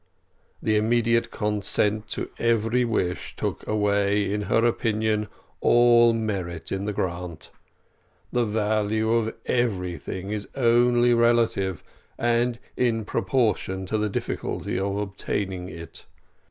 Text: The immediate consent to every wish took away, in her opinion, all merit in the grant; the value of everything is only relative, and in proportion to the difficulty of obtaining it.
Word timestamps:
The 0.63 0.77
immediate 0.77 1.29
consent 1.29 2.07
to 2.07 2.31
every 2.39 2.83
wish 2.83 3.35
took 3.35 3.67
away, 3.67 4.33
in 4.33 4.41
her 4.49 4.65
opinion, 4.65 5.27
all 5.59 6.11
merit 6.11 6.71
in 6.71 6.85
the 6.85 6.91
grant; 6.91 7.51
the 8.31 8.43
value 8.43 9.11
of 9.11 9.31
everything 9.45 10.31
is 10.31 10.47
only 10.55 11.13
relative, 11.13 11.83
and 12.17 12.57
in 12.75 13.05
proportion 13.05 13.85
to 13.85 13.99
the 13.99 14.09
difficulty 14.09 14.79
of 14.79 14.97
obtaining 14.97 15.69
it. 15.69 16.07